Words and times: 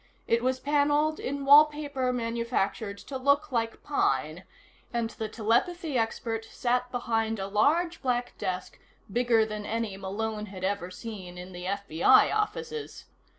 It 0.25 0.41
was 0.41 0.59
paneled 0.59 1.19
in 1.19 1.45
wallpaper 1.45 2.11
manufactured 2.11 2.97
to 2.97 3.19
look 3.19 3.51
like 3.51 3.83
pine, 3.83 4.45
and 4.91 5.11
the 5.11 5.29
telepathy 5.29 5.95
expert 5.95 6.45
sat 6.45 6.91
behind 6.91 7.37
a 7.37 7.45
large 7.45 8.01
black 8.01 8.35
desk 8.39 8.79
bigger 9.13 9.45
than 9.45 9.63
any 9.63 9.97
Malone 9.97 10.47
had 10.47 10.63
ever 10.63 10.89
seen 10.89 11.37
in 11.37 11.51
the 11.51 11.65
FBI 11.65 12.33
offices. 12.35 13.05